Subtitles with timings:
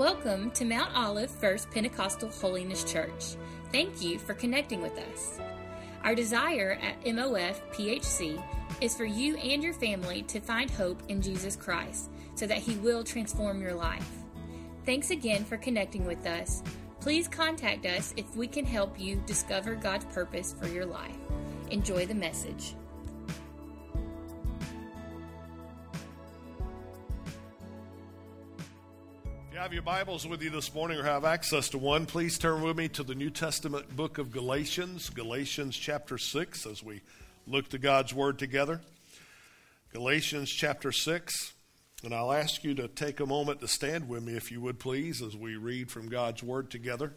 [0.00, 3.36] Welcome to Mount Olive First Pentecostal Holiness Church.
[3.70, 5.38] Thank you for connecting with us.
[6.02, 8.42] Our desire at MOF PHC
[8.80, 12.76] is for you and your family to find hope in Jesus Christ so that He
[12.76, 14.08] will transform your life.
[14.86, 16.62] Thanks again for connecting with us.
[17.00, 21.18] Please contact us if we can help you discover God's purpose for your life.
[21.70, 22.74] Enjoy the message.
[29.70, 32.76] Have your Bibles with you this morning or have access to one, please turn with
[32.76, 37.02] me to the New Testament book of Galatians, Galatians chapter 6, as we
[37.46, 38.80] look to God's Word together.
[39.92, 41.52] Galatians chapter 6.
[42.02, 44.80] And I'll ask you to take a moment to stand with me, if you would
[44.80, 47.12] please, as we read from God's Word together.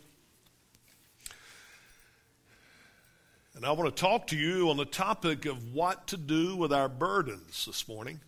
[3.56, 6.72] And I want to talk to you on the topic of what to do with
[6.72, 8.20] our burdens this morning.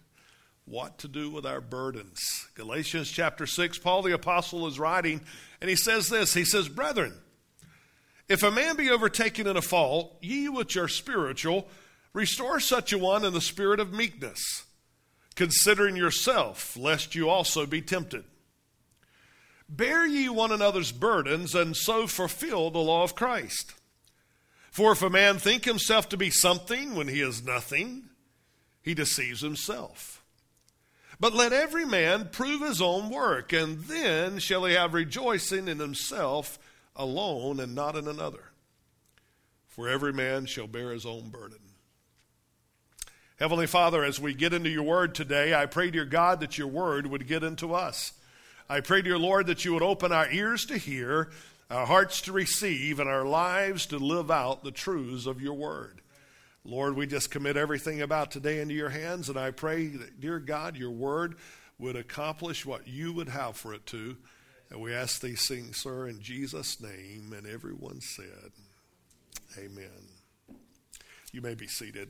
[0.65, 2.47] What to do with our burdens.
[2.55, 5.21] Galatians chapter 6, Paul the Apostle is writing,
[5.61, 7.13] and he says this He says, Brethren,
[8.27, 11.67] if a man be overtaken in a fault, ye which are spiritual,
[12.13, 14.65] restore such a one in the spirit of meekness
[15.35, 18.23] considering yourself, lest you also be tempted.
[19.67, 23.73] Bear ye one another's burdens, and so fulfill the law of Christ.
[24.71, 28.09] For if a man think himself to be something when he is nothing,
[28.81, 30.14] he deceives himself.
[31.19, 35.79] But let every man prove his own work, and then shall he have rejoicing in
[35.79, 36.59] himself
[36.95, 38.51] alone and not in another.
[39.67, 41.59] For every man shall bear his own burden.
[43.37, 46.67] Heavenly Father, as we get into your word today, I pray, dear God, that your
[46.67, 48.13] word would get into us.
[48.69, 51.29] I pray, dear Lord, that you would open our ears to hear,
[51.69, 56.01] our hearts to receive, and our lives to live out the truths of your word.
[56.65, 60.39] Lord, we just commit everything about today into your hands, and I pray that, dear
[60.39, 61.35] God, your word
[61.77, 64.17] would accomplish what you would have for it to.
[64.71, 67.33] And we ask these things, sir, in Jesus' name.
[67.37, 68.51] And everyone said,
[69.59, 70.09] Amen.
[71.31, 72.09] You may be seated.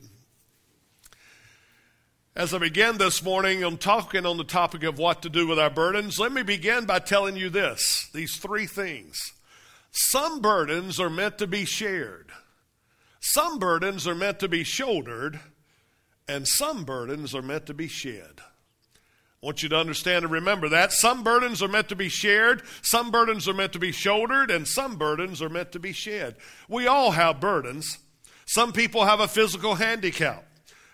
[2.33, 5.59] As I begin this morning, I'm talking on the topic of what to do with
[5.59, 6.17] our burdens.
[6.17, 9.17] Let me begin by telling you this these three things.
[9.91, 12.31] Some burdens are meant to be shared,
[13.27, 15.39] some burdens are meant to be shouldered,
[16.27, 18.39] and some burdens are meant to be shed.
[18.39, 20.91] I want you to understand and remember that.
[20.91, 24.67] Some burdens are meant to be shared, some burdens are meant to be shouldered, and
[24.67, 26.35] some burdens are meant to be shed.
[26.69, 27.97] We all have burdens.
[28.45, 30.45] Some people have a physical handicap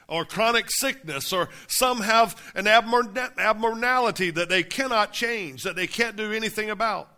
[0.08, 6.16] or chronic sickness, or some have an abnormality that they cannot change, that they can't
[6.16, 7.10] do anything about.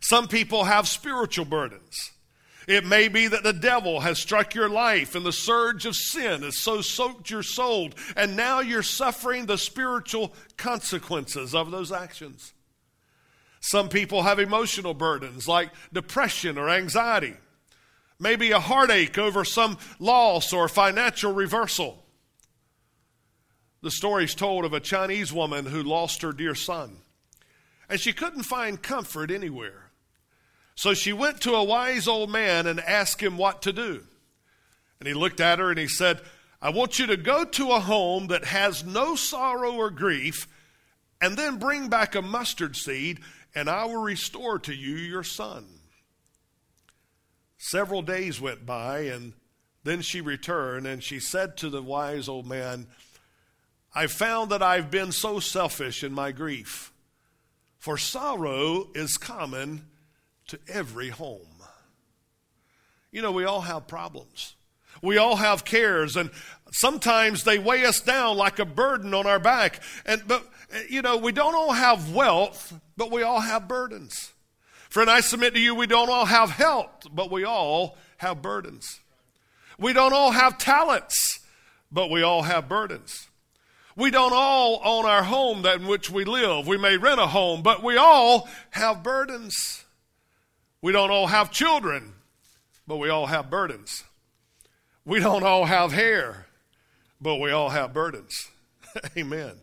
[0.00, 2.10] Some people have spiritual burdens.
[2.66, 6.42] It may be that the devil has struck your life and the surge of sin
[6.42, 12.52] has so soaked your soul, and now you're suffering the spiritual consequences of those actions.
[13.60, 17.34] Some people have emotional burdens like depression or anxiety,
[18.18, 22.04] maybe a heartache over some loss or financial reversal.
[23.82, 26.98] The story is told of a Chinese woman who lost her dear son,
[27.88, 29.89] and she couldn't find comfort anywhere.
[30.80, 34.02] So she went to a wise old man and asked him what to do.
[34.98, 36.22] And he looked at her and he said,
[36.62, 40.48] I want you to go to a home that has no sorrow or grief,
[41.20, 43.20] and then bring back a mustard seed,
[43.54, 45.66] and I will restore to you your son.
[47.58, 49.34] Several days went by, and
[49.84, 52.86] then she returned, and she said to the wise old man,
[53.94, 56.90] I found that I've been so selfish in my grief,
[57.78, 59.84] for sorrow is common
[60.50, 61.40] to every home.
[63.10, 64.54] You know, we all have problems.
[65.02, 66.30] We all have cares, and
[66.72, 69.80] sometimes they weigh us down like a burden on our back.
[70.04, 70.46] And but
[70.88, 74.32] you know, we don't all have wealth, but we all have burdens.
[74.90, 79.00] Friend, I submit to you, we don't all have health, but we all have burdens.
[79.78, 81.40] We don't all have talents,
[81.90, 83.28] but we all have burdens.
[83.96, 86.66] We don't all own our home that in which we live.
[86.66, 89.79] We may rent a home, but we all have burdens.
[90.82, 92.14] We don't all have children,
[92.86, 94.04] but we all have burdens.
[95.04, 96.46] We don't all have hair,
[97.20, 98.48] but we all have burdens.
[99.16, 99.60] Amen.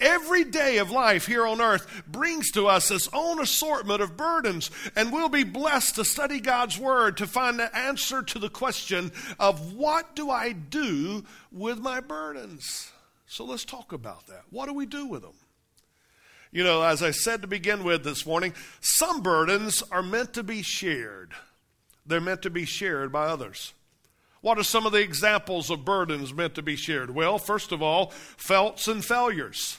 [0.00, 4.70] Every day of life here on earth brings to us its own assortment of burdens,
[4.96, 9.12] and we'll be blessed to study God's Word to find the answer to the question
[9.38, 12.90] of what do I do with my burdens?
[13.26, 14.42] So let's talk about that.
[14.50, 15.34] What do we do with them?
[16.52, 20.42] You know, as I said to begin with this morning, some burdens are meant to
[20.42, 21.32] be shared.
[22.04, 23.72] They're meant to be shared by others.
[24.42, 27.14] What are some of the examples of burdens meant to be shared?
[27.14, 29.78] Well, first of all, faults and failures.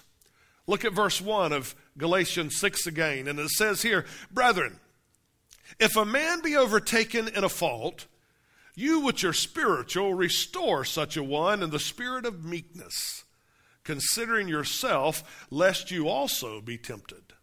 [0.65, 4.79] Look at verse 1 of Galatians 6 again, and it says here, Brethren,
[5.79, 8.07] if a man be overtaken in a fault,
[8.73, 13.22] you which are spiritual, restore such a one in the spirit of meekness,
[13.83, 17.33] considering yourself, lest you also be tempted.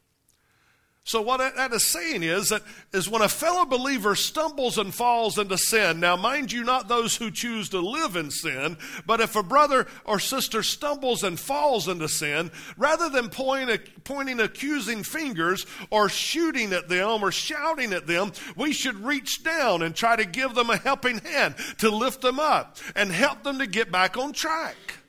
[1.10, 5.38] So what that is saying is that is when a fellow believer stumbles and falls
[5.38, 5.98] into sin.
[5.98, 8.76] Now, mind you, not those who choose to live in sin,
[9.06, 14.38] but if a brother or sister stumbles and falls into sin, rather than pointing, pointing
[14.38, 19.96] accusing fingers or shooting at them or shouting at them, we should reach down and
[19.96, 23.66] try to give them a helping hand to lift them up and help them to
[23.66, 24.99] get back on track.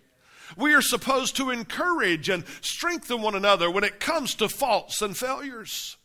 [0.58, 5.16] We are supposed to encourage and strengthen one another when it comes to faults and
[5.16, 5.98] failures.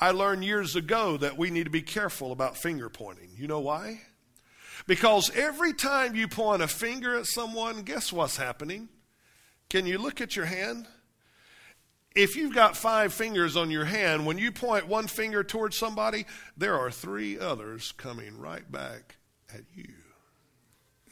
[0.00, 3.30] I learned years ago that we need to be careful about finger pointing.
[3.36, 4.02] You know why?
[4.86, 8.88] Because every time you point a finger at someone, guess what's happening?
[9.68, 10.86] Can you look at your hand?
[12.14, 16.26] If you've got five fingers on your hand, when you point one finger towards somebody,
[16.56, 19.16] there are three others coming right back
[19.52, 19.94] at you.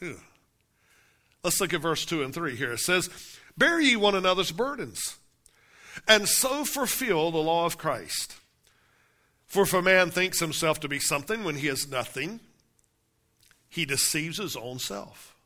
[0.01, 0.19] Ew.
[1.47, 2.73] Let's look at verse 2 and 3 here.
[2.73, 3.09] It says,
[3.57, 5.15] Bear ye one another's burdens,
[6.05, 8.35] and so fulfill the law of Christ.
[9.45, 12.41] For if a man thinks himself to be something when he is nothing,
[13.69, 15.37] he deceives his own self.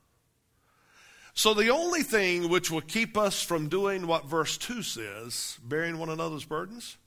[1.35, 5.99] So, the only thing which will keep us from doing what verse 2 says, bearing
[5.99, 6.97] one another's burdens,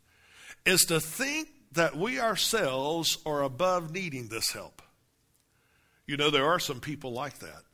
[0.64, 4.82] is to think that we ourselves are above needing this help.
[6.06, 7.64] You know, there are some people like that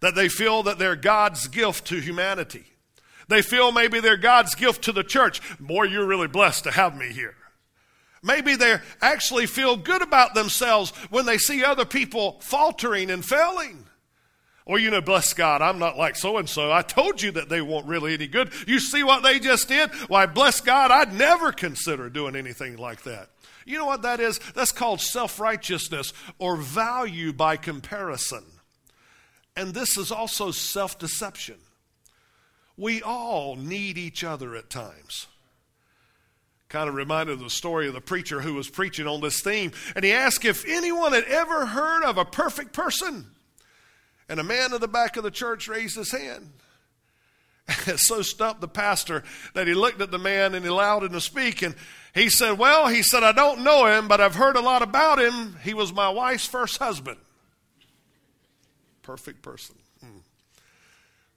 [0.00, 2.64] that they feel that they're God's gift to humanity.
[3.28, 5.40] They feel maybe they're God's gift to the church.
[5.60, 7.36] Boy, you're really blessed to have me here.
[8.22, 13.86] Maybe they actually feel good about themselves when they see other people faltering and failing.
[14.66, 16.70] Or, you know, bless God, I'm not like so and so.
[16.70, 18.52] I told you that they weren't really any good.
[18.66, 19.90] You see what they just did?
[20.08, 23.30] Why, bless God, I'd never consider doing anything like that.
[23.64, 24.38] You know what that is?
[24.54, 28.44] That's called self righteousness or value by comparison.
[29.60, 31.56] And this is also self deception.
[32.78, 35.26] We all need each other at times.
[36.70, 39.72] Kind of reminded of the story of the preacher who was preaching on this theme,
[39.94, 43.26] and he asked if anyone had ever heard of a perfect person.
[44.30, 46.52] And a man in the back of the church raised his hand.
[47.68, 51.12] It so stumped the pastor that he looked at the man and he allowed him
[51.12, 51.60] to speak.
[51.60, 51.74] And
[52.14, 55.20] he said, Well, he said, I don't know him, but I've heard a lot about
[55.20, 55.56] him.
[55.62, 57.18] He was my wife's first husband
[59.10, 59.74] perfect person.
[60.00, 60.18] Hmm.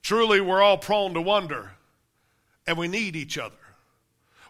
[0.03, 1.71] Truly, we're all prone to wonder,
[2.67, 3.55] and we need each other.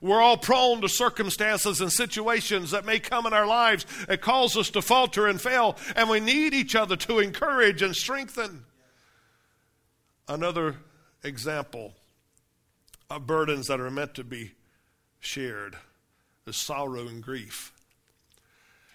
[0.01, 4.57] We're all prone to circumstances and situations that may come in our lives that cause
[4.57, 8.65] us to falter and fail, and we need each other to encourage and strengthen.
[10.27, 10.75] Another
[11.23, 11.93] example
[13.09, 14.51] of burdens that are meant to be
[15.21, 15.77] shared
[16.45, 17.71] is sorrow and grief.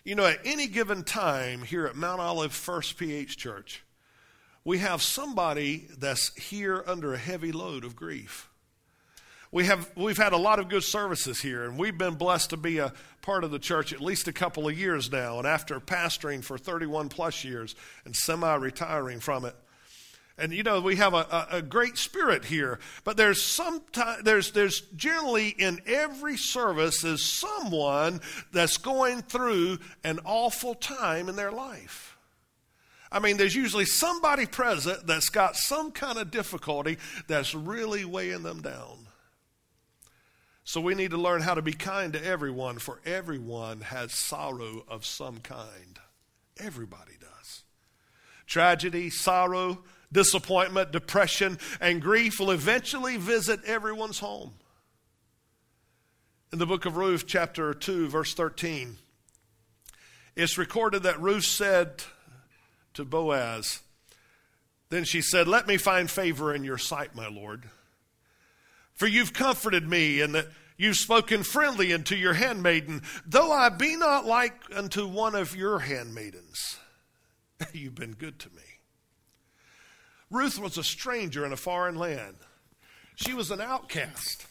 [0.04, 3.82] You know, at any given time here at Mount Olive First PH Church,
[4.68, 8.50] we have somebody that's here under a heavy load of grief.
[9.50, 12.58] We have, we've had a lot of good services here, and we've been blessed to
[12.58, 12.92] be a
[13.22, 15.38] part of the church at least a couple of years now.
[15.38, 19.56] And after pastoring for 31 plus years and semi retiring from it,
[20.36, 23.82] and you know we have a, a, a, great spirit here but there's some
[24.22, 28.20] there's there's generally in every service is someone
[28.52, 32.17] that's going through an awful time in their life
[33.10, 38.42] I mean, there's usually somebody present that's got some kind of difficulty that's really weighing
[38.42, 39.06] them down.
[40.64, 44.84] So we need to learn how to be kind to everyone, for everyone has sorrow
[44.86, 45.98] of some kind.
[46.58, 47.62] Everybody does.
[48.46, 54.52] Tragedy, sorrow, disappointment, depression, and grief will eventually visit everyone's home.
[56.52, 58.96] In the book of Ruth, chapter 2, verse 13,
[60.36, 62.02] it's recorded that Ruth said,
[62.98, 63.80] to Boaz.
[64.90, 67.70] Then she said, Let me find favor in your sight, my Lord.
[68.94, 73.94] For you've comforted me, and that you've spoken friendly unto your handmaiden, though I be
[73.94, 76.78] not like unto one of your handmaidens.
[77.72, 78.62] you've been good to me.
[80.28, 82.36] Ruth was a stranger in a foreign land.
[83.14, 84.44] She was an outcast.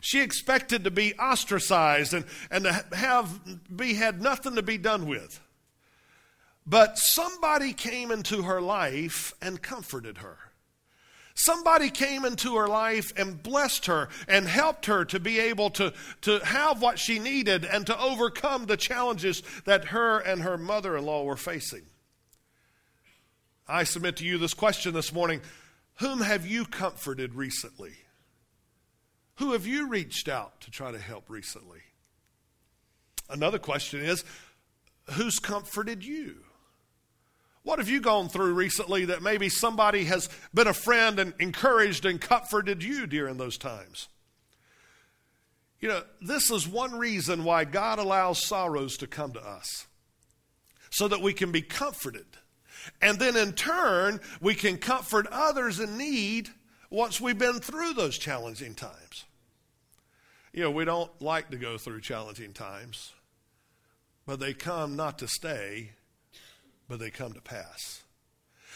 [0.00, 3.38] She expected to be ostracized and, and to have
[3.74, 5.40] be had nothing to be done with.
[6.70, 10.38] But somebody came into her life and comforted her.
[11.34, 15.92] Somebody came into her life and blessed her and helped her to be able to,
[16.20, 20.96] to have what she needed and to overcome the challenges that her and her mother
[20.96, 21.82] in law were facing.
[23.66, 25.40] I submit to you this question this morning
[25.94, 27.94] Whom have you comforted recently?
[29.36, 31.80] Who have you reached out to try to help recently?
[33.28, 34.24] Another question is
[35.12, 36.36] who's comforted you?
[37.62, 42.06] What have you gone through recently that maybe somebody has been a friend and encouraged
[42.06, 44.08] and comforted you during those times?
[45.80, 49.86] You know, this is one reason why God allows sorrows to come to us
[50.90, 52.26] so that we can be comforted.
[53.00, 56.48] And then in turn, we can comfort others in need
[56.90, 59.24] once we've been through those challenging times.
[60.52, 63.12] You know, we don't like to go through challenging times,
[64.26, 65.92] but they come not to stay,
[66.90, 68.02] but they come to pass.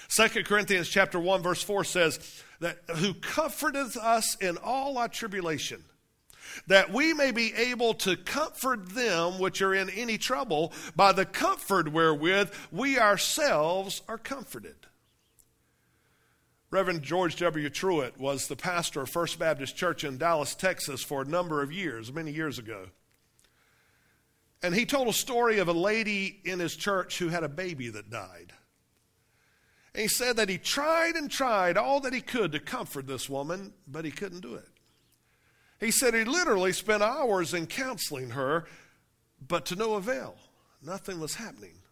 [0.09, 5.83] 2 Corinthians chapter 1 verse 4 says that who comforteth us in all our tribulation
[6.68, 11.25] that we may be able to comfort them which are in any trouble by the
[11.25, 14.76] comfort wherewith we ourselves are comforted.
[16.71, 17.68] Reverend George W.
[17.71, 21.73] Truett was the pastor of First Baptist Church in Dallas, Texas for a number of
[21.73, 22.87] years, many years ago.
[24.64, 27.90] And he told a story of a lady in his church who had a baby
[27.90, 28.54] that died.
[29.92, 33.28] And he said that he tried and tried all that he could to comfort this
[33.28, 34.66] woman, but he couldn't do it.
[35.80, 38.64] He said he literally spent hours in counseling her,
[39.47, 40.35] but to no avail.
[40.83, 41.83] Nothing was happening.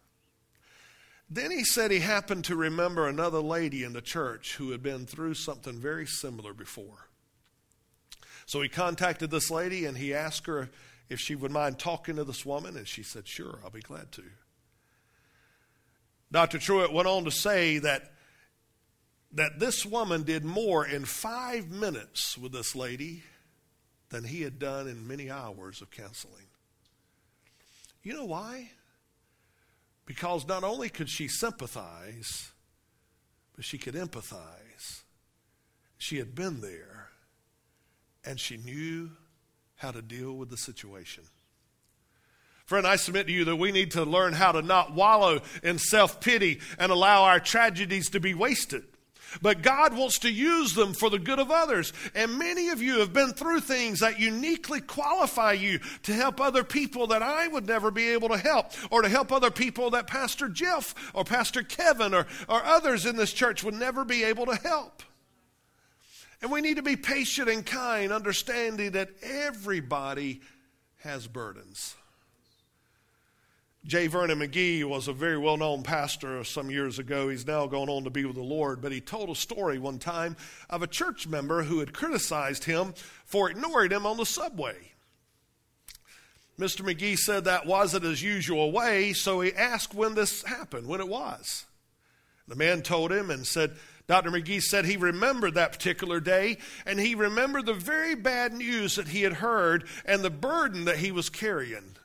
[1.29, 5.05] Then he said he happened to remember another lady in the church who had been
[5.05, 7.07] through something very similar before.
[8.47, 10.71] So he contacted this lady and he asked her
[11.13, 14.11] if she would mind talking to this woman, and she said, Sure, I'll be glad
[14.13, 14.23] to.
[16.31, 16.57] Dr.
[16.57, 18.11] Truett went on to say that,
[19.31, 23.21] that this woman did more in five minutes with this lady
[24.09, 26.47] than he had done in many hours of counseling.
[28.01, 28.71] You know why?
[30.05, 32.51] Because not only could she sympathize,
[33.55, 35.03] but she could empathize.
[35.99, 37.09] She had been there,
[38.25, 39.11] and she knew
[39.83, 41.25] how to deal with the situation.
[42.65, 45.77] Friend, I submit to you that we need to learn how to not wallow in
[45.77, 48.85] self pity and allow our tragedies to be wasted.
[49.41, 51.91] But God wants to use them for the good of others.
[52.15, 56.63] And many of you have been through things that uniquely qualify you to help other
[56.63, 60.07] people that I would never be able to help, or to help other people that
[60.07, 64.45] Pastor Jeff or Pastor Kevin or, or others in this church would never be able
[64.45, 65.03] to help.
[66.43, 70.41] And we need to be patient and kind, understanding that everybody
[70.97, 71.95] has burdens.
[73.85, 74.07] J.
[74.07, 77.29] Vernon McGee was a very well known pastor some years ago.
[77.29, 79.99] He's now gone on to be with the Lord, but he told a story one
[79.99, 80.35] time
[80.69, 84.75] of a church member who had criticized him for ignoring him on the subway.
[86.59, 86.81] Mr.
[86.81, 91.07] McGee said that wasn't his usual way, so he asked when this happened, when it
[91.07, 91.65] was.
[92.49, 94.31] The man told him and said, Dr.
[94.31, 99.07] McGee said he remembered that particular day, and he remembered the very bad news that
[99.07, 101.95] he had heard and the burden that he was carrying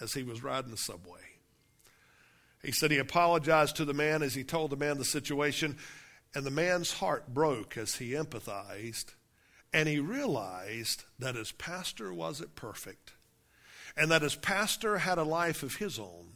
[0.00, 1.20] as he was riding the subway.
[2.62, 5.78] He said he apologized to the man as he told the man the situation,
[6.34, 9.14] and the man's heart broke as he empathized,
[9.72, 13.12] and he realized that his pastor wasn't perfect,
[13.96, 16.34] and that his pastor had a life of his own,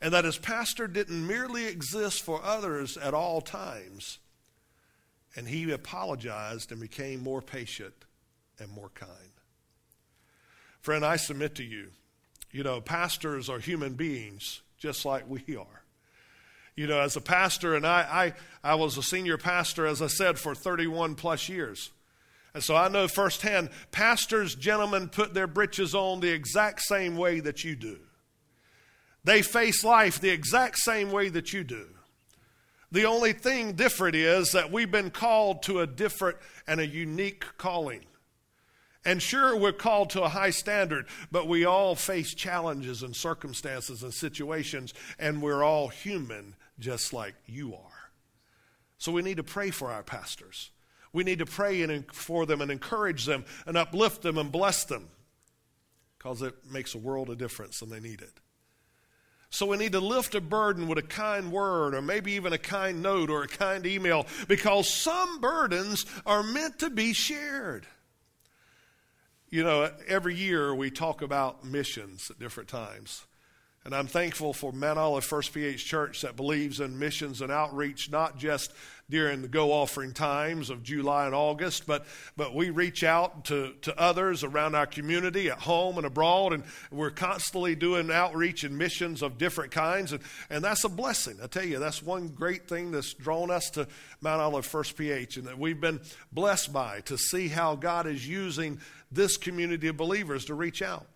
[0.00, 4.18] and that his pastor didn't merely exist for others at all times.
[5.36, 7.94] And he apologized and became more patient
[8.58, 9.32] and more kind.
[10.80, 11.88] Friend, I submit to you,
[12.50, 15.84] you know, pastors are human beings just like we are.
[16.74, 20.06] You know, as a pastor, and I, I, I was a senior pastor, as I
[20.06, 21.90] said, for 31 plus years.
[22.54, 27.40] And so I know firsthand, pastors, gentlemen, put their britches on the exact same way
[27.40, 27.98] that you do.
[29.24, 31.86] They face life the exact same way that you do.
[32.92, 37.44] The only thing different is that we've been called to a different and a unique
[37.56, 38.04] calling.
[39.04, 44.02] And sure, we're called to a high standard, but we all face challenges and circumstances
[44.02, 48.10] and situations, and we're all human just like you are.
[48.98, 50.70] So we need to pray for our pastors.
[51.12, 55.08] We need to pray for them and encourage them and uplift them and bless them
[56.18, 58.32] because it makes a world of difference and they need it.
[59.50, 62.58] So we need to lift a burden with a kind word or maybe even a
[62.58, 67.84] kind note or a kind email because some burdens are meant to be shared.
[69.48, 73.26] You know, every year we talk about missions at different times.
[73.82, 78.10] And I'm thankful for Mount Olive First PH Church that believes in missions and outreach,
[78.10, 78.74] not just
[79.08, 82.04] during the go offering times of July and August, but,
[82.36, 86.62] but we reach out to, to others around our community at home and abroad, and
[86.90, 91.38] we're constantly doing outreach and missions of different kinds, and, and that's a blessing.
[91.42, 93.88] I tell you, that's one great thing that's drawn us to
[94.20, 96.00] Mount Olive First PH, and that we've been
[96.32, 98.78] blessed by to see how God is using
[99.10, 101.06] this community of believers to reach out.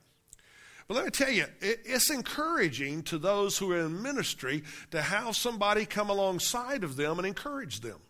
[0.87, 5.35] But let me tell you, it's encouraging to those who are in ministry to have
[5.35, 8.01] somebody come alongside of them and encourage them.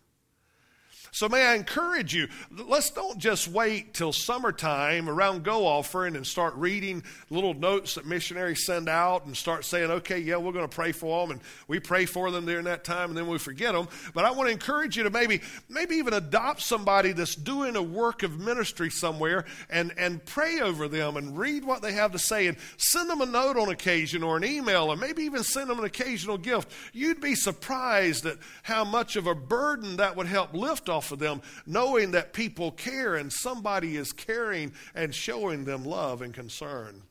[1.11, 6.25] So, may I encourage you, let's don't just wait till summertime around go offering and
[6.25, 10.67] start reading little notes that missionaries send out and start saying, okay, yeah, we're going
[10.67, 11.31] to pray for them.
[11.31, 13.87] And we pray for them during that time and then we forget them.
[14.13, 17.83] But I want to encourage you to maybe, maybe even adopt somebody that's doing a
[17.83, 22.19] work of ministry somewhere and, and pray over them and read what they have to
[22.19, 25.69] say and send them a note on occasion or an email or maybe even send
[25.69, 26.71] them an occasional gift.
[26.93, 31.19] You'd be surprised at how much of a burden that would help lift off of
[31.19, 37.03] them, knowing that people care and somebody is caring and showing them love and concern.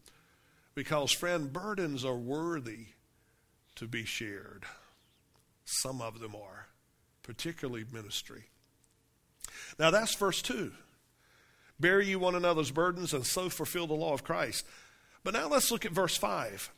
[0.74, 2.86] Because, friend, burdens are worthy
[3.76, 4.64] to be shared.
[5.64, 6.66] Some of them are,
[7.22, 8.44] particularly ministry.
[9.78, 10.72] Now, that's verse 2.
[11.80, 14.64] Bear you one another's burdens and so fulfill the law of Christ.
[15.22, 16.70] But now let's look at verse 5.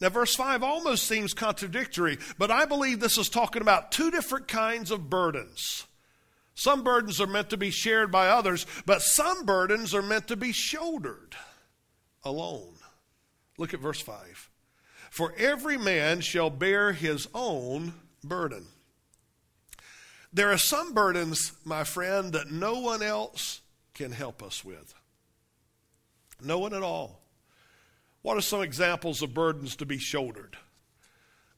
[0.00, 4.46] Now, verse 5 almost seems contradictory, but I believe this is talking about two different
[4.46, 5.85] kinds of burdens.
[6.56, 10.36] Some burdens are meant to be shared by others, but some burdens are meant to
[10.36, 11.36] be shouldered
[12.24, 12.76] alone.
[13.58, 14.50] Look at verse 5.
[15.10, 17.92] For every man shall bear his own
[18.24, 18.64] burden.
[20.32, 23.60] There are some burdens, my friend, that no one else
[23.92, 24.94] can help us with.
[26.42, 27.20] No one at all.
[28.22, 30.56] What are some examples of burdens to be shouldered?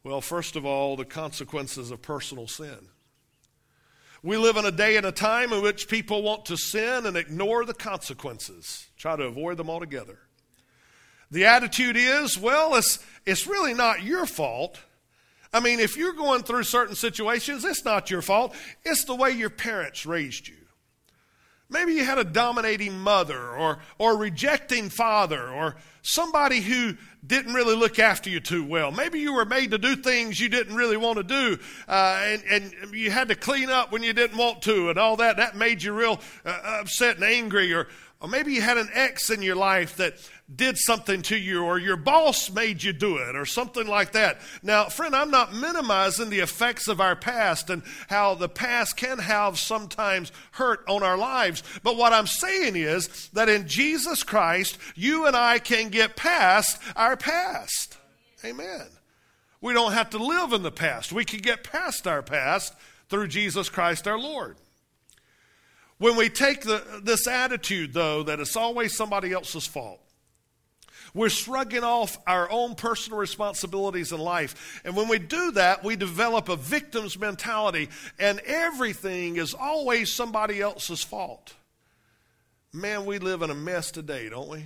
[0.03, 2.89] Well, first of all, the consequences of personal sin.
[4.23, 7.17] We live in a day and a time in which people want to sin and
[7.17, 10.19] ignore the consequences, try to avoid them altogether.
[11.31, 14.81] The attitude is, well, it's, it's really not your fault.
[15.53, 18.55] I mean, if you're going through certain situations, it's not your fault.
[18.85, 20.57] It's the way your parents raised you.
[21.71, 26.97] Maybe you had a dominating mother or, or rejecting father or somebody who
[27.29, 28.91] didn't really look after you too well.
[28.91, 32.43] Maybe you were made to do things you didn't really want to do, uh, and,
[32.51, 35.37] and you had to clean up when you didn't want to, and all that.
[35.37, 37.73] That made you real uh, upset and angry.
[37.73, 37.87] Or,
[38.21, 40.15] or maybe you had an ex in your life that
[40.55, 44.41] did something to you or your boss made you do it or something like that.
[44.63, 49.19] Now, friend, I'm not minimizing the effects of our past and how the past can
[49.19, 51.63] have sometimes hurt on our lives.
[51.83, 56.81] But what I'm saying is that in Jesus Christ, you and I can get past
[56.97, 57.99] our past.
[58.43, 58.87] Amen.
[59.61, 61.13] We don't have to live in the past.
[61.13, 62.75] We can get past our past
[63.11, 64.57] through Jesus Christ our Lord.
[65.99, 70.01] When we take the, this attitude, though, that it's always somebody else's fault,
[71.19, 74.81] we're shrugging off our own personal responsibilities in life.
[74.85, 80.61] And when we do that, we develop a victim's mentality, and everything is always somebody
[80.61, 81.55] else's fault.
[82.73, 84.65] Man, we live in a mess today, don't we?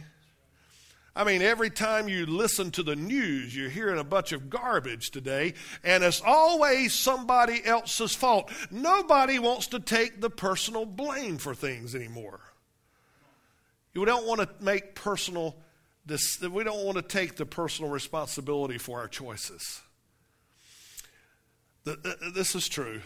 [1.16, 5.10] I mean, every time you listen to the news, you're hearing a bunch of garbage
[5.10, 8.50] today, and it's always somebody else's fault.
[8.70, 12.40] Nobody wants to take the personal blame for things anymore.
[13.94, 15.56] You don't want to make personal
[16.04, 19.80] this, we don't want to take the personal responsibility for our choices.
[21.84, 23.00] The, the, this is true.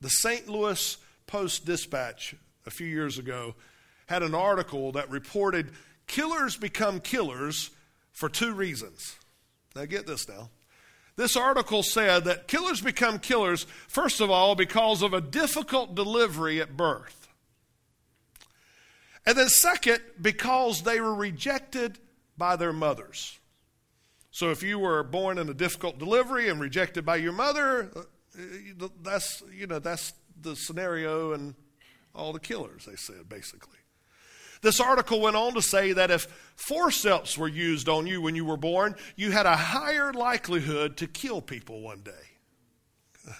[0.00, 0.48] The St.
[0.48, 2.34] Louis Post Dispatch
[2.66, 3.54] a few years ago
[4.06, 5.70] had an article that reported
[6.06, 7.70] killers become killers
[8.12, 9.16] for two reasons.
[9.74, 10.50] Now, get this now.
[11.16, 16.60] This article said that killers become killers, first of all, because of a difficult delivery
[16.60, 17.28] at birth.
[19.24, 21.98] And then, second, because they were rejected
[22.36, 23.38] by their mothers.
[24.30, 28.88] So if you were born in a difficult delivery and rejected by your mother, uh,
[29.00, 31.54] that's, you know, that's the scenario and
[32.14, 33.78] all the killers, they said, basically.
[34.60, 38.44] This article went on to say that if forceps were used on you when you
[38.44, 42.12] were born, you had a higher likelihood to kill people one day.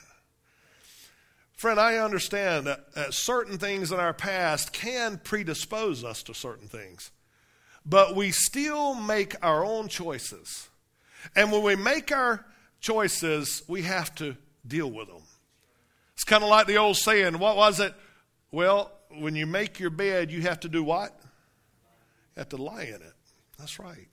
[1.56, 7.10] Friend, I understand that certain things in our past can predispose us to certain things
[7.86, 10.68] but we still make our own choices.
[11.36, 12.44] And when we make our
[12.80, 15.22] choices, we have to deal with them.
[16.14, 17.94] It's kind of like the old saying, what was it?
[18.50, 21.12] Well, when you make your bed, you have to do what?
[22.36, 23.14] You have to lie in it.
[23.58, 24.08] That's right.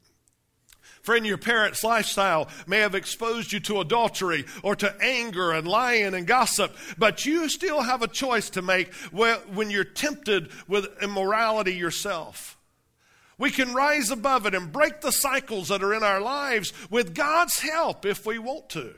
[1.01, 6.13] Friend, your parents' lifestyle may have exposed you to adultery or to anger and lying
[6.13, 11.73] and gossip, but you still have a choice to make when you're tempted with immorality
[11.73, 12.57] yourself.
[13.41, 17.15] We can rise above it and break the cycles that are in our lives with
[17.15, 18.93] God's help if we want to.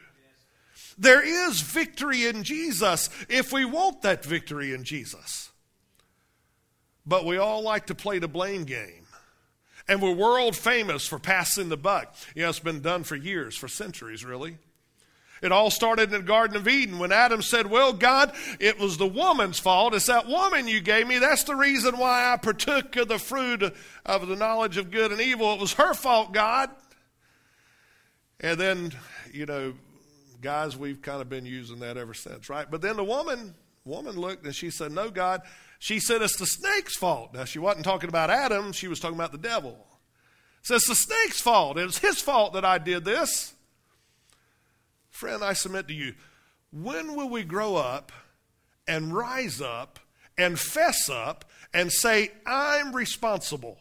[0.97, 5.49] There is victory in Jesus if we want that victory in Jesus.
[7.05, 9.07] But we all like to play the blame game.
[9.87, 12.13] And we're world famous for passing the buck.
[12.35, 14.57] You know, it's been done for years, for centuries, really.
[15.43, 18.97] It all started in the Garden of Eden when Adam said, Well, God, it was
[18.97, 19.93] the woman's fault.
[19.93, 21.19] It's that woman you gave me.
[21.19, 23.61] That's the reason why I partook of the fruit
[24.05, 25.53] of the knowledge of good and evil.
[25.53, 26.69] It was her fault, God.
[28.39, 28.93] And then,
[29.33, 29.73] you know,
[30.41, 32.69] guys, we've kind of been using that ever since, right?
[32.71, 33.53] But then the woman,
[33.83, 35.41] woman looked and she said, No, God.
[35.79, 37.33] She said it's the snake's fault.
[37.33, 39.77] Now, she wasn't talking about Adam, she was talking about the devil.
[40.61, 41.77] It's the snake's fault.
[41.77, 43.52] It was his fault that I did this.
[45.13, 46.15] Friend, I submit to you,
[46.71, 48.11] when will we grow up
[48.87, 49.99] and rise up
[50.39, 53.77] and fess up and say, I'm responsible?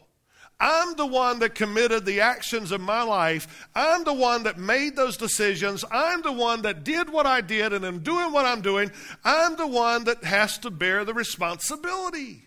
[0.59, 3.67] I'm the one that committed the actions of my life.
[3.73, 5.83] I'm the one that made those decisions.
[5.91, 8.91] I'm the one that did what I did and am doing what I'm doing.
[9.25, 12.43] I'm the one that has to bear the responsibility.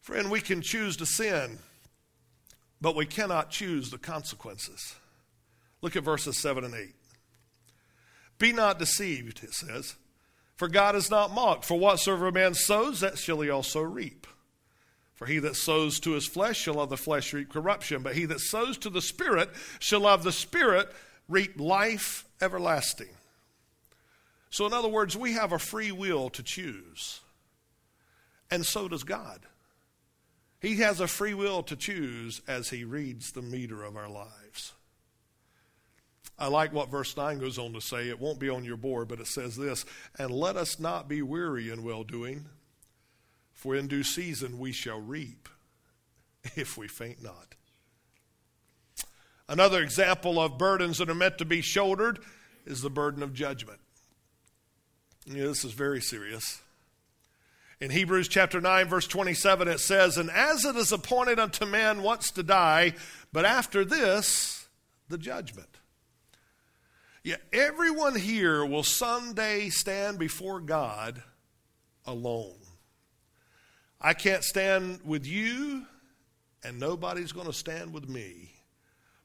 [0.00, 1.60] Friend, we can choose to sin,
[2.80, 4.96] but we cannot choose the consequences.
[5.82, 6.94] Look at verses 7 and 8.
[8.38, 9.96] Be not deceived, it says,
[10.56, 11.64] for God is not mocked.
[11.64, 14.26] For whatsoever a man sows, that shall he also reap.
[15.14, 18.24] For he that sows to his flesh shall of the flesh reap corruption, but he
[18.26, 20.92] that sows to the Spirit shall of the Spirit
[21.28, 23.08] reap life everlasting.
[24.50, 27.20] So, in other words, we have a free will to choose,
[28.50, 29.40] and so does God.
[30.60, 34.72] He has a free will to choose as he reads the meter of our lives.
[36.38, 38.08] I like what verse 9 goes on to say.
[38.08, 39.84] It won't be on your board, but it says this
[40.18, 42.46] And let us not be weary in well doing,
[43.52, 45.48] for in due season we shall reap
[46.56, 47.54] if we faint not.
[49.48, 52.20] Another example of burdens that are meant to be shouldered
[52.66, 53.80] is the burden of judgment.
[55.24, 56.62] You know, this is very serious.
[57.80, 62.02] In Hebrews chapter 9, verse 27, it says, And as it is appointed unto man
[62.02, 62.94] once to die,
[63.32, 64.68] but after this,
[65.08, 65.78] the judgment.
[67.24, 71.22] Yeah, everyone here will someday stand before God
[72.06, 72.54] alone.
[74.00, 75.84] I can't stand with you,
[76.62, 78.52] and nobody's going to stand with me,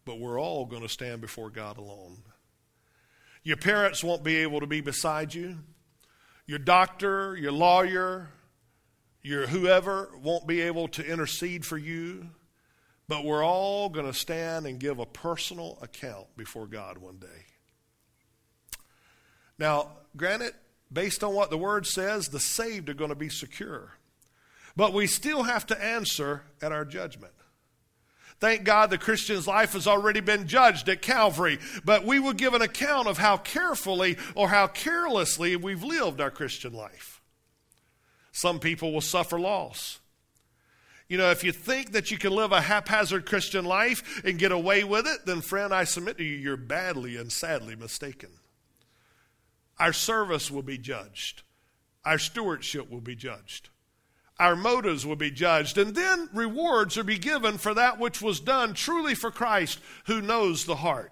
[0.05, 2.17] but we're all going to stand before God alone.
[3.43, 5.57] Your parents won't be able to be beside you.
[6.47, 8.29] Your doctor, your lawyer,
[9.21, 12.29] your whoever won't be able to intercede for you,
[13.07, 17.52] but we're all going to stand and give a personal account before God one day.
[19.63, 20.51] Now, granted,
[20.91, 23.93] based on what the word says, the saved are going to be secure.
[24.75, 27.31] But we still have to answer at our judgment.
[28.41, 32.53] Thank God the Christian's life has already been judged at Calvary, but we will give
[32.53, 37.21] an account of how carefully or how carelessly we've lived our Christian life.
[38.33, 40.01] Some people will suffer loss.
[41.07, 44.51] You know, if you think that you can live a haphazard Christian life and get
[44.51, 48.31] away with it, then, friend, I submit to you, you're badly and sadly mistaken.
[49.79, 51.43] Our service will be judged,
[52.05, 53.69] our stewardship will be judged
[54.39, 58.39] our motives will be judged, and then rewards will be given for that which was
[58.39, 61.11] done truly for Christ who knows the heart.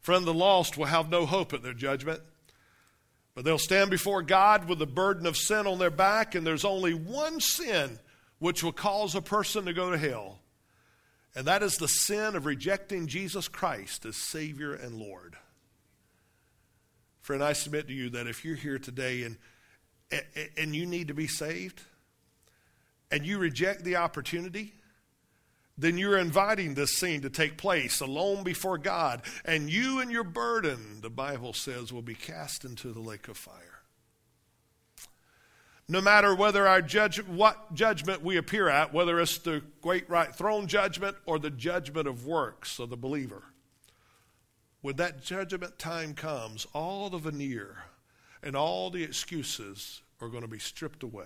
[0.00, 2.20] Friend, the lost will have no hope at their judgment,
[3.34, 6.64] but they'll stand before God with the burden of sin on their back, and there's
[6.64, 7.98] only one sin
[8.38, 10.40] which will cause a person to go to hell,
[11.34, 15.36] and that is the sin of rejecting Jesus Christ as Savior and Lord.
[17.24, 19.38] Friend, I submit to you that if you're here today and
[20.58, 21.80] and you need to be saved,
[23.10, 24.74] and you reject the opportunity,
[25.78, 30.22] then you're inviting this scene to take place alone before God, and you and your
[30.22, 33.80] burden, the Bible says, will be cast into the lake of fire.
[35.88, 40.34] No matter whether our judge, what judgment we appear at, whether it's the great white
[40.34, 43.44] throne judgment or the judgment of works of the believer,
[44.84, 47.84] when that judgment time comes, all the veneer
[48.42, 51.24] and all the excuses are going to be stripped away.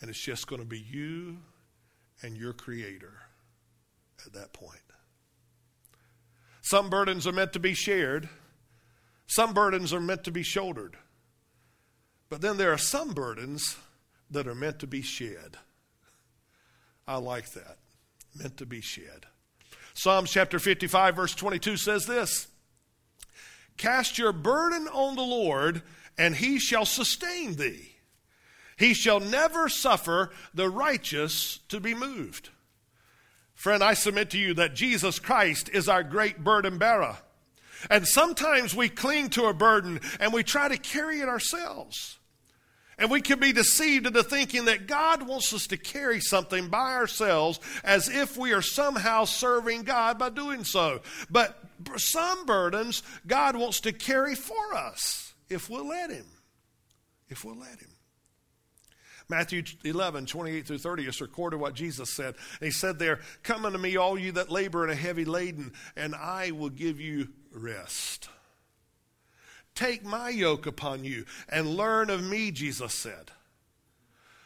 [0.00, 1.36] And it's just going to be you
[2.22, 3.12] and your Creator
[4.24, 4.80] at that point.
[6.62, 8.30] Some burdens are meant to be shared,
[9.26, 10.96] some burdens are meant to be shouldered.
[12.30, 13.76] But then there are some burdens
[14.30, 15.58] that are meant to be shed.
[17.06, 17.76] I like that.
[18.34, 19.26] Meant to be shed.
[19.96, 22.48] Psalms chapter 55, verse 22 says this
[23.78, 25.82] Cast your burden on the Lord,
[26.18, 27.94] and he shall sustain thee.
[28.76, 32.50] He shall never suffer the righteous to be moved.
[33.54, 37.16] Friend, I submit to you that Jesus Christ is our great burden bearer.
[37.88, 42.18] And sometimes we cling to a burden and we try to carry it ourselves.
[42.98, 46.94] And we can be deceived into thinking that God wants us to carry something by
[46.94, 51.02] ourselves as if we are somehow serving God by doing so.
[51.28, 51.62] But
[51.96, 56.26] some burdens God wants to carry for us if we'll let Him.
[57.28, 57.90] If we'll let Him.
[59.28, 62.36] Matthew 11, 28 through 30 is recorded what Jesus said.
[62.60, 65.72] And he said there, Come unto me, all you that labor and are heavy laden,
[65.96, 68.28] and I will give you rest.
[69.76, 73.30] Take my yoke upon you and learn of me, Jesus said.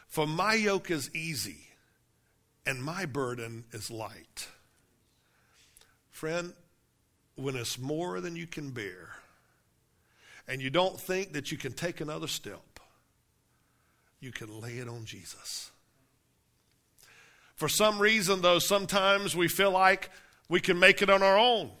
[0.07, 1.69] For my yoke is easy
[2.65, 4.49] and my burden is light.
[6.09, 6.53] Friend,
[7.35, 9.09] when it's more than you can bear,
[10.47, 12.79] and you don't think that you can take another step,
[14.19, 15.71] you can lay it on Jesus.
[17.55, 20.09] For some reason, though, sometimes we feel like
[20.49, 21.71] we can make it on our own.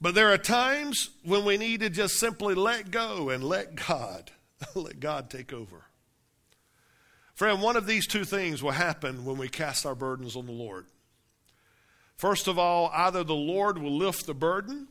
[0.00, 4.30] But there are times when we need to just simply let go and let God,
[4.74, 5.84] let God take over.
[7.34, 10.52] Friend, one of these two things will happen when we cast our burdens on the
[10.52, 10.86] Lord.
[12.16, 14.88] First of all, either the Lord will lift the burden.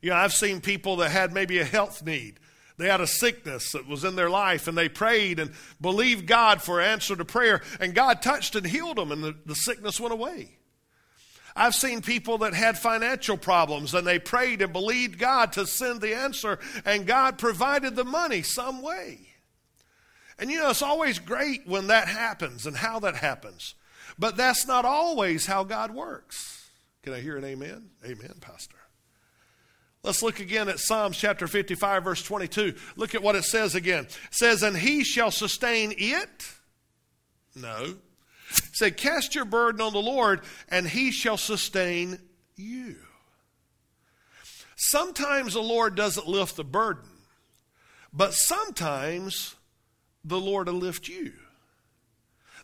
[0.00, 2.38] You know, I've seen people that had maybe a health need
[2.78, 6.62] they had a sickness that was in their life, and they prayed and believed God
[6.62, 10.12] for answer to prayer, and God touched and healed them, and the, the sickness went
[10.12, 10.57] away.
[11.58, 16.00] I've seen people that had financial problems, and they prayed and believed God to send
[16.00, 19.28] the answer, and God provided the money some way.
[20.38, 23.74] And you know, it's always great when that happens and how that happens.
[24.18, 26.70] But that's not always how God works.
[27.02, 27.90] Can I hear an amen?
[28.04, 28.76] Amen, Pastor.
[30.04, 32.74] Let's look again at Psalms chapter 55, verse 22.
[32.94, 34.04] Look at what it says again.
[34.04, 36.52] It says, And he shall sustain it.
[37.56, 37.96] No.
[38.50, 42.18] It said, Cast your burden on the Lord, and he shall sustain
[42.56, 42.96] you.
[44.76, 47.08] Sometimes the Lord doesn't lift the burden,
[48.12, 49.56] but sometimes
[50.24, 51.32] the Lord will lift you.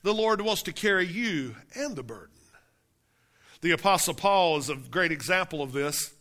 [0.02, 2.30] The Lord wants to carry you and the burden.
[3.62, 6.12] The Apostle Paul is a great example of this.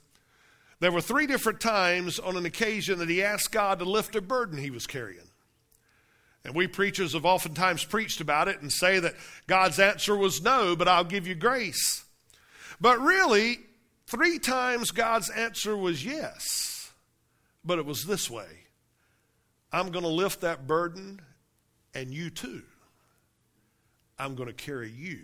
[0.79, 4.21] There were three different times on an occasion that he asked God to lift a
[4.21, 5.27] burden he was carrying.
[6.45, 9.15] And we preachers have oftentimes preached about it and say that
[9.47, 12.03] God's answer was no, but I'll give you grace.
[12.81, 13.59] But really,
[14.07, 16.91] three times God's answer was yes,
[17.63, 18.63] but it was this way
[19.71, 21.21] I'm going to lift that burden,
[21.93, 22.63] and you too.
[24.19, 25.19] I'm going to carry you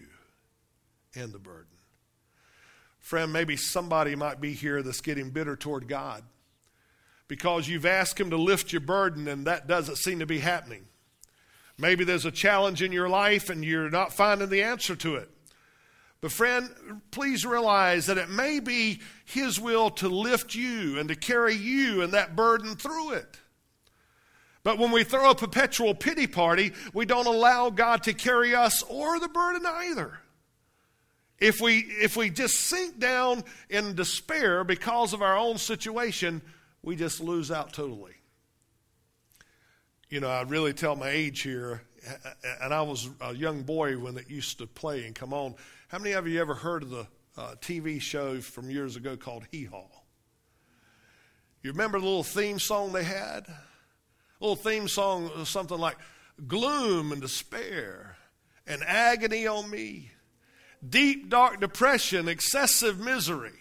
[1.15, 1.67] and the burden.
[2.99, 6.23] Friend, maybe somebody might be here that's getting bitter toward God
[7.27, 10.85] because you've asked Him to lift your burden and that doesn't seem to be happening.
[11.79, 15.29] Maybe there's a challenge in your life and you're not finding the answer to it.
[16.21, 16.69] But, friend,
[17.11, 22.01] please realize that it may be His will to lift you and to carry you
[22.01, 23.39] and that burden through it.
[24.63, 28.83] But when we throw a perpetual pity party, we don't allow God to carry us
[28.83, 30.19] or the burden either.
[31.39, 36.41] If we, if we just sink down in despair because of our own situation,
[36.83, 38.18] we just lose out totally.
[40.09, 41.83] You know, I really tell my age here,
[42.63, 45.53] and I was a young boy when it used to play and come on.
[45.89, 49.43] How many of you ever heard of the uh, TV show from years ago called
[49.51, 49.85] Hee Haw?
[51.61, 53.45] You remember the little theme song they had?
[53.47, 53.55] A
[54.39, 55.97] little theme song, something like
[56.47, 58.17] gloom and despair
[58.65, 60.11] and agony on me
[60.87, 63.53] deep, dark depression, excessive misery.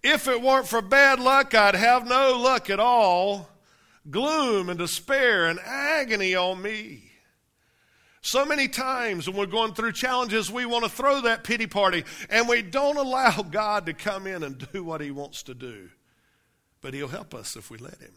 [0.00, 3.48] If it weren't for bad luck, I'd have no luck at all.
[4.10, 7.12] Gloom and despair and agony on me.
[8.22, 12.04] So many times when we're going through challenges, we want to throw that pity party
[12.30, 15.88] and we don't allow God to come in and do what He wants to do.
[16.80, 18.14] But He'll help us if we let Him.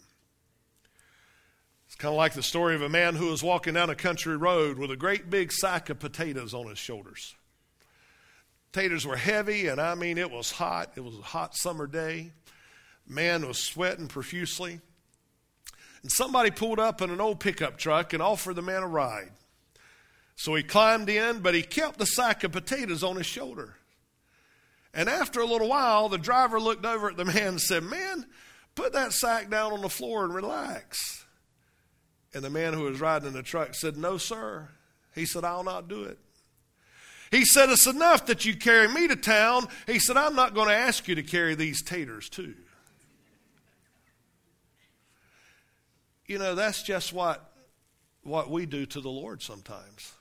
[1.88, 4.36] It's kind of like the story of a man who was walking down a country
[4.36, 7.36] road with a great big sack of potatoes on his shoulders.
[8.74, 10.93] Taters were heavy, and I mean, it was hot.
[10.98, 12.34] It was a hot summer day.
[13.08, 14.82] Man was sweating profusely.
[16.06, 19.32] And somebody pulled up in an old pickup truck and offered the man a ride.
[20.36, 23.78] So he climbed in, but he kept the sack of potatoes on his shoulder.
[24.94, 28.28] And after a little while, the driver looked over at the man and said, Man,
[28.76, 31.26] put that sack down on the floor and relax.
[32.36, 34.70] And the man who was riding in the truck said, No, sir.
[35.15, 36.20] He said, I'll not do it.
[37.32, 39.70] He said, It's enough that you carry me to town.
[39.88, 42.54] He said, I'm not going to ask you to carry these taters too.
[46.27, 47.51] You know, that's just what,
[48.23, 50.13] what we do to the Lord sometimes.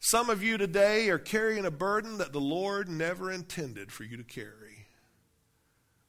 [0.00, 4.18] Some of you today are carrying a burden that the Lord never intended for you
[4.18, 4.86] to carry,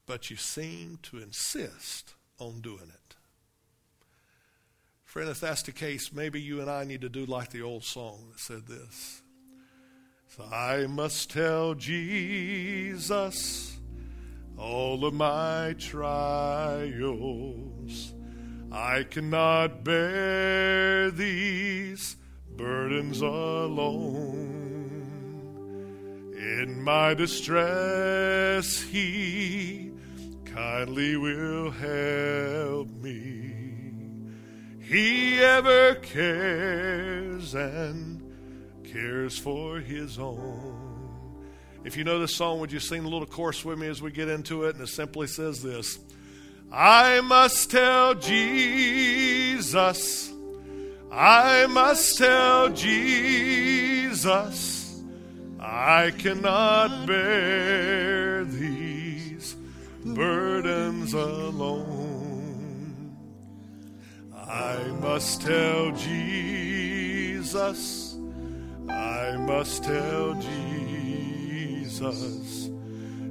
[0.06, 3.16] but you seem to insist on doing it.
[5.06, 7.86] Friend, if that's the case, maybe you and I need to do like the old
[7.86, 9.22] song that said this.
[10.36, 13.78] So I must tell Jesus
[14.58, 16.96] all of my trials.
[18.76, 22.18] I cannot bear these
[22.58, 24.52] burdens alone.
[26.36, 29.94] In my distress, He
[30.44, 33.54] kindly will help me.
[34.82, 38.22] He ever cares and
[38.84, 41.46] cares for His own.
[41.86, 44.12] If you know this song, would you sing the little chorus with me as we
[44.12, 44.76] get into it?
[44.76, 45.98] And it simply says this
[46.72, 50.26] I must tell Jesus.
[51.18, 55.02] I must tell Jesus,
[55.62, 59.56] I cannot bear these
[60.04, 63.16] burdens alone.
[64.36, 68.18] I must tell Jesus,
[68.90, 70.34] I must tell
[71.84, 72.65] Jesus,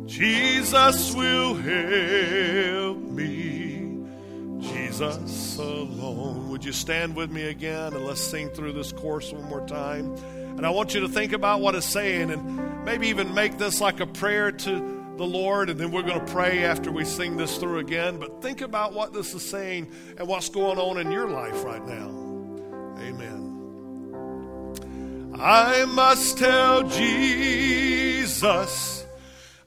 [0.07, 4.05] Jesus will help me.
[4.61, 6.51] Jesus alone.
[6.51, 10.15] Would you stand with me again and let's sing through this course one more time?
[10.57, 13.81] And I want you to think about what it's saying and maybe even make this
[13.81, 17.37] like a prayer to the Lord, and then we're going to pray after we sing
[17.37, 18.19] this through again.
[18.19, 21.85] But think about what this is saying and what's going on in your life right
[21.87, 22.09] now.
[22.99, 23.41] Amen.
[25.39, 28.94] I must tell Jesus.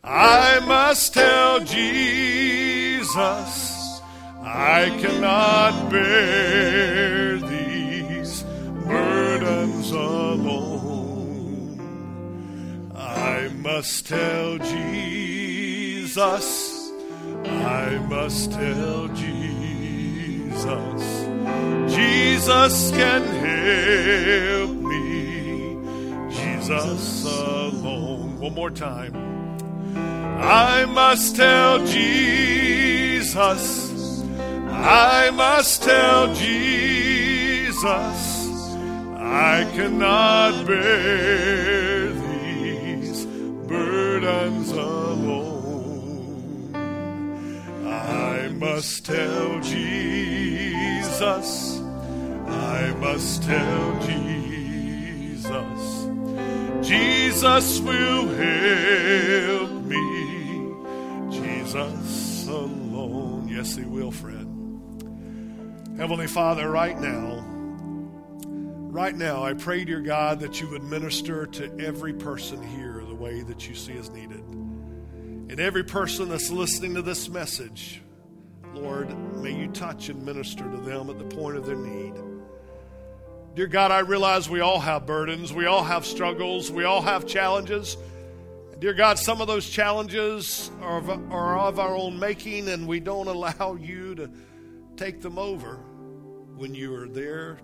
[0.10, 3.12] I must tell Jesus.
[4.42, 8.44] I cannot bear these
[8.86, 11.78] burdens alone.
[12.96, 15.20] I must tell Jesus,
[17.44, 19.68] I must tell Jesus,
[21.94, 25.76] Jesus can help me,
[26.34, 28.40] Jesus alone.
[28.40, 29.37] One more time.
[30.40, 33.84] I must tell Jesus.
[34.70, 37.98] I must tell Jesus
[39.30, 43.26] I cannot bear these
[43.68, 46.74] burdens alone.
[47.86, 51.82] I must tell Jesus,
[52.48, 55.50] I must tell Jesus,
[56.88, 60.27] Jesus will help me.
[61.78, 63.48] Jesus alone.
[63.48, 65.98] Yes, He will, friend.
[65.98, 67.44] Heavenly Father, right now,
[68.92, 73.16] right now, I pray, dear God, that you would minister to every person here the
[73.16, 74.44] way that you see is needed.
[75.50, 78.02] And every person that's listening to this message,
[78.74, 82.14] Lord, may you touch and minister to them at the point of their need.
[83.56, 87.26] Dear God, I realize we all have burdens, we all have struggles, we all have
[87.26, 87.98] challenges.
[88.80, 93.00] Dear God, some of those challenges are of, are of our own making, and we
[93.00, 94.30] don't allow you to
[94.96, 95.78] take them over
[96.56, 97.58] when you are there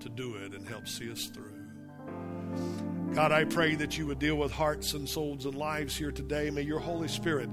[0.00, 1.54] to do it and help see us through.
[3.14, 6.50] God, I pray that you would deal with hearts and souls and lives here today.
[6.50, 7.48] May your Holy Spirit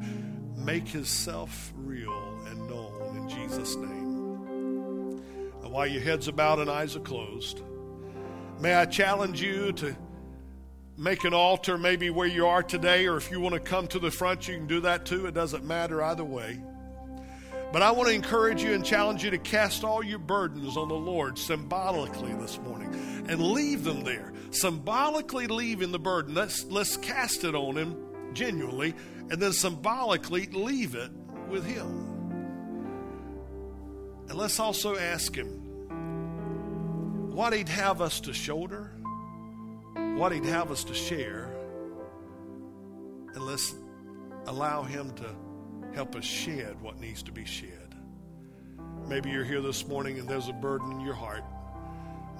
[0.58, 5.22] make himself real and known in Jesus' name.
[5.62, 7.62] And while your heads are bowed and eyes are closed,
[8.60, 9.96] may I challenge you to
[10.98, 14.00] make an altar maybe where you are today, or if you want to come to
[14.00, 15.26] the front, you can do that too.
[15.26, 16.62] It doesn't matter either way.
[17.72, 20.88] But I want to encourage you and challenge you to cast all your burdens on
[20.88, 22.94] the Lord symbolically this morning
[23.28, 24.32] and leave them there.
[24.52, 26.34] Symbolically leaving the burden.
[26.34, 27.98] Let's, let's cast it on Him
[28.34, 28.94] genuinely
[29.30, 31.12] and then symbolically leave it
[31.50, 32.14] with Him.
[34.30, 35.64] And let's also ask Him
[37.36, 38.95] what He'd have us to shoulder,
[39.96, 41.54] what He'd have us to share,
[43.34, 43.76] and let's
[44.48, 45.36] allow Him to
[45.94, 47.96] help us shed what needs to be shed.
[49.08, 51.44] Maybe you're here this morning and there's a burden in your heart.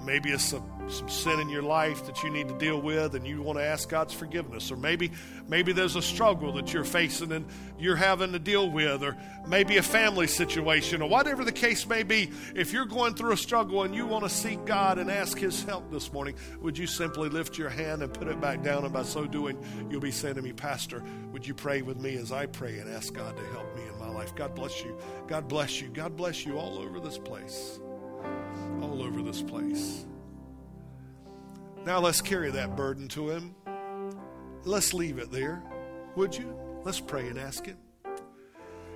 [0.04, 0.72] Maybe it's some,
[1.08, 3.88] sin in your life that you need to deal with and you want to ask
[3.88, 4.70] God's forgiveness.
[4.70, 5.10] Or maybe
[5.48, 7.46] maybe there's a struggle that you're facing and
[7.78, 9.16] you're having to deal with, or
[9.46, 12.30] maybe a family situation, or whatever the case may be.
[12.54, 15.62] If you're going through a struggle and you want to seek God and ask His
[15.64, 18.84] help this morning, would you simply lift your hand and put it back down?
[18.84, 19.58] And by so doing,
[19.90, 22.90] you'll be saying to me, Pastor, would you pray with me as I pray and
[22.90, 24.34] ask God to help me in my life?
[24.34, 24.96] God bless you.
[25.26, 25.88] God bless you.
[25.88, 27.80] God bless you all over this place
[28.82, 30.04] all over this place.
[31.84, 33.54] Now let's carry that burden to Him.
[34.64, 35.62] Let's leave it there,
[36.16, 36.54] would you?
[36.82, 37.78] Let's pray and ask Him.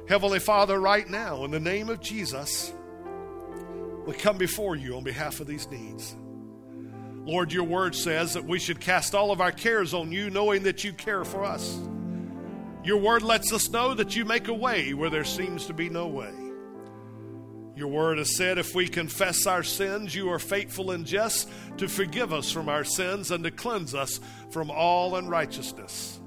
[0.08, 2.72] Heavenly Father, right now, in the name of Jesus,
[4.06, 6.16] we come before you on behalf of these needs.
[7.24, 10.64] Lord, your word says that we should cast all of our cares on you, knowing
[10.64, 11.78] that you care for us.
[12.82, 15.88] Your word lets us know that you make a way where there seems to be
[15.88, 16.32] no way.
[17.76, 21.48] Your word has said, if we confess our sins, you are faithful and just
[21.78, 26.20] to forgive us from our sins and to cleanse us from all unrighteousness.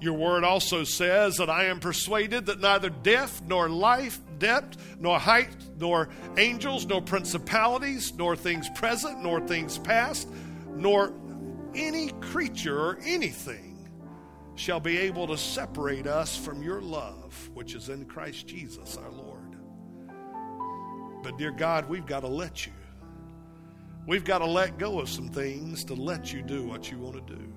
[0.00, 5.18] Your word also says that I am persuaded that neither death, nor life, depth, nor
[5.20, 10.28] height, nor angels, nor principalities, nor things present, nor things past,
[10.74, 11.14] nor
[11.76, 13.88] any creature or anything
[14.56, 19.10] shall be able to separate us from your love, which is in Christ Jesus our
[19.10, 19.31] Lord.
[21.22, 22.72] But, dear God, we've got to let you.
[24.06, 27.26] We've got to let go of some things to let you do what you want
[27.26, 27.52] to do.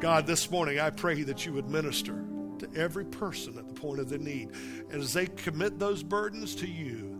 [0.00, 2.24] God, this morning I pray that you would minister
[2.58, 4.50] to every person at the point of their need.
[4.90, 7.10] And as they commit those burdens to you,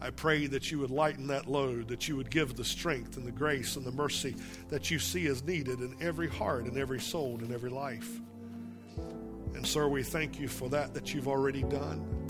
[0.00, 3.24] I pray that you would lighten that load, that you would give the strength and
[3.24, 4.36] the grace and the mercy
[4.68, 8.20] that you see as needed in every heart and every soul and every life.
[9.54, 12.23] And, sir, we thank you for that that you've already done.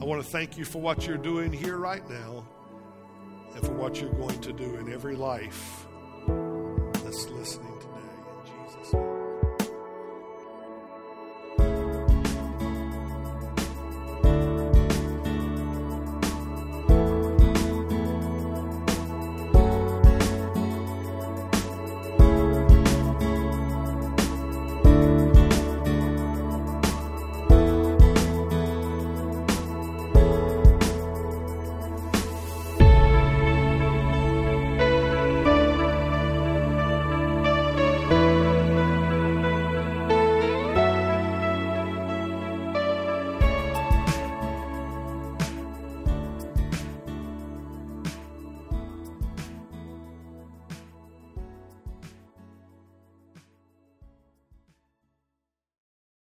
[0.00, 2.44] I want to thank you for what you're doing here right now
[3.54, 5.86] and for what you're going to do in every life
[7.04, 7.73] that's listening